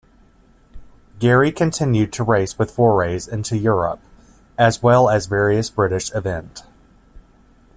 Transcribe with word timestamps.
Gerry 1.19 1.51
continued 1.51 2.11
to 2.13 2.23
race 2.23 2.57
with 2.57 2.71
forays 2.71 3.27
into 3.27 3.55
Europe, 3.55 3.99
as 4.57 4.81
well 4.81 5.09
as 5.11 5.27
various 5.27 5.69
British 5.69 6.11
event. 6.15 6.63